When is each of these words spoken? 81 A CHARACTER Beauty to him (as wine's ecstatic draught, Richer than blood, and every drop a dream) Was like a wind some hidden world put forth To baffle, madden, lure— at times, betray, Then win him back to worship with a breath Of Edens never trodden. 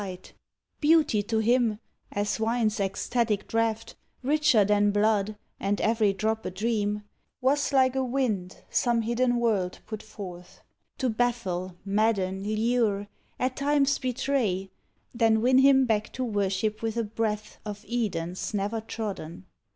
81 0.03 0.07
A 0.07 0.15
CHARACTER 0.15 0.33
Beauty 0.81 1.21
to 1.23 1.37
him 1.37 1.79
(as 2.11 2.39
wine's 2.39 2.79
ecstatic 2.79 3.47
draught, 3.47 3.95
Richer 4.23 4.65
than 4.65 4.89
blood, 4.89 5.37
and 5.59 5.79
every 5.79 6.11
drop 6.11 6.43
a 6.43 6.49
dream) 6.49 7.03
Was 7.39 7.71
like 7.71 7.95
a 7.95 8.03
wind 8.03 8.63
some 8.71 9.03
hidden 9.03 9.35
world 9.35 9.77
put 9.85 10.01
forth 10.01 10.61
To 10.97 11.07
baffle, 11.11 11.75
madden, 11.85 12.43
lure— 12.43 13.09
at 13.39 13.55
times, 13.55 13.99
betray, 13.99 14.71
Then 15.13 15.39
win 15.39 15.59
him 15.59 15.85
back 15.85 16.11
to 16.13 16.23
worship 16.23 16.81
with 16.81 16.97
a 16.97 17.03
breath 17.03 17.59
Of 17.63 17.85
Edens 17.87 18.55
never 18.55 18.81
trodden. 18.81 19.45